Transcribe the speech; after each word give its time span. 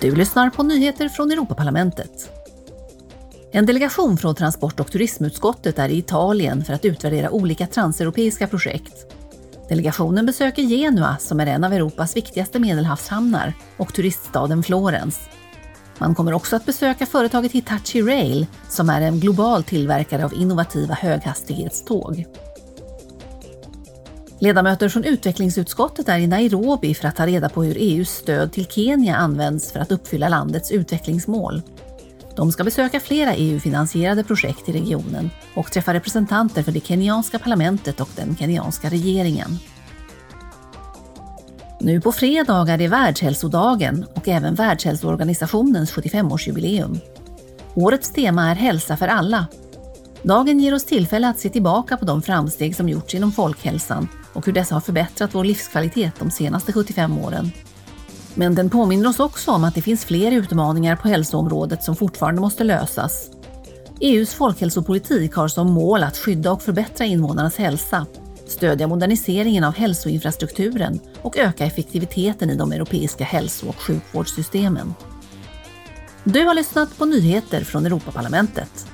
Du 0.00 0.14
lyssnar 0.14 0.50
på 0.50 0.62
nyheter 0.62 1.08
från 1.08 1.30
Europaparlamentet. 1.30 2.30
En 3.52 3.66
delegation 3.66 4.16
från 4.16 4.34
transport 4.34 4.80
och 4.80 4.92
turismutskottet 4.92 5.78
är 5.78 5.88
i 5.88 5.98
Italien 5.98 6.64
för 6.64 6.72
att 6.72 6.84
utvärdera 6.84 7.30
olika 7.30 7.66
transeuropeiska 7.66 8.46
projekt. 8.46 9.14
Delegationen 9.68 10.26
besöker 10.26 10.62
Genua 10.62 11.16
som 11.20 11.40
är 11.40 11.46
en 11.46 11.64
av 11.64 11.72
Europas 11.72 12.16
viktigaste 12.16 12.58
medelhavshamnar 12.58 13.54
och 13.76 13.94
turiststaden 13.94 14.62
Florens. 14.62 15.20
Man 15.98 16.14
kommer 16.14 16.32
också 16.32 16.56
att 16.56 16.66
besöka 16.66 17.06
företaget 17.06 17.52
Hitachi 17.52 18.02
Rail 18.02 18.46
som 18.68 18.90
är 18.90 19.00
en 19.00 19.20
global 19.20 19.64
tillverkare 19.64 20.24
av 20.24 20.34
innovativa 20.34 20.94
höghastighetståg. 20.94 22.26
Ledamöter 24.42 24.88
från 24.88 25.04
utvecklingsutskottet 25.04 26.08
är 26.08 26.18
i 26.18 26.26
Nairobi 26.26 26.94
för 26.94 27.08
att 27.08 27.16
ta 27.16 27.26
reda 27.26 27.48
på 27.48 27.64
hur 27.64 27.76
EUs 27.78 28.10
stöd 28.10 28.52
till 28.52 28.66
Kenya 28.66 29.16
används 29.16 29.72
för 29.72 29.80
att 29.80 29.92
uppfylla 29.92 30.28
landets 30.28 30.70
utvecklingsmål. 30.70 31.62
De 32.36 32.52
ska 32.52 32.64
besöka 32.64 33.00
flera 33.00 33.34
EU-finansierade 33.34 34.24
projekt 34.24 34.68
i 34.68 34.72
regionen 34.72 35.30
och 35.54 35.72
träffa 35.72 35.94
representanter 35.94 36.62
för 36.62 36.72
det 36.72 36.86
kenyanska 36.86 37.38
parlamentet 37.38 38.00
och 38.00 38.08
den 38.16 38.36
kenyanska 38.36 38.88
regeringen. 38.90 39.58
Nu 41.80 42.00
på 42.00 42.12
fredag 42.12 42.68
är 42.68 42.78
det 42.78 42.88
Världshälsodagen 42.88 44.06
och 44.14 44.28
även 44.28 44.54
Världshälsoorganisationens 44.54 45.92
75-årsjubileum. 45.92 46.98
Årets 47.74 48.12
tema 48.12 48.50
är 48.50 48.54
Hälsa 48.54 48.96
för 48.96 49.08
alla. 49.08 49.46
Dagen 50.22 50.60
ger 50.60 50.74
oss 50.74 50.84
tillfälle 50.84 51.28
att 51.28 51.38
se 51.38 51.48
tillbaka 51.48 51.96
på 51.96 52.04
de 52.04 52.22
framsteg 52.22 52.76
som 52.76 52.88
gjorts 52.88 53.14
inom 53.14 53.32
folkhälsan 53.32 54.08
och 54.32 54.46
hur 54.46 54.52
dessa 54.52 54.74
har 54.74 54.80
förbättrat 54.80 55.34
vår 55.34 55.44
livskvalitet 55.44 56.12
de 56.18 56.30
senaste 56.30 56.72
75 56.72 57.18
åren. 57.18 57.50
Men 58.34 58.54
den 58.54 58.70
påminner 58.70 59.08
oss 59.08 59.20
också 59.20 59.50
om 59.50 59.64
att 59.64 59.74
det 59.74 59.82
finns 59.82 60.04
fler 60.04 60.32
utmaningar 60.32 60.96
på 60.96 61.08
hälsoområdet 61.08 61.82
som 61.82 61.96
fortfarande 61.96 62.40
måste 62.40 62.64
lösas. 62.64 63.30
EUs 64.00 64.34
folkhälsopolitik 64.34 65.34
har 65.34 65.48
som 65.48 65.70
mål 65.70 66.02
att 66.02 66.16
skydda 66.16 66.52
och 66.52 66.62
förbättra 66.62 67.06
invånarnas 67.06 67.56
hälsa, 67.56 68.06
stödja 68.46 68.86
moderniseringen 68.86 69.64
av 69.64 69.74
hälsoinfrastrukturen 69.74 71.00
och 71.22 71.36
öka 71.36 71.66
effektiviteten 71.66 72.50
i 72.50 72.56
de 72.56 72.72
europeiska 72.72 73.24
hälso 73.24 73.68
och 73.68 73.80
sjukvårdssystemen. 73.80 74.94
Du 76.24 76.44
har 76.44 76.54
lyssnat 76.54 76.98
på 76.98 77.04
nyheter 77.04 77.64
från 77.64 77.86
Europaparlamentet. 77.86 78.89